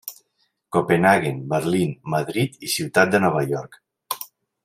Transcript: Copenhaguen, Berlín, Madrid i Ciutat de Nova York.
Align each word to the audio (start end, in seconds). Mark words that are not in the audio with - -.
Copenhaguen, 0.75 1.43
Berlín, 1.51 1.93
Madrid 2.15 2.57
i 2.69 2.73
Ciutat 2.77 3.15
de 3.17 3.23
Nova 3.27 3.47
York. 3.55 3.79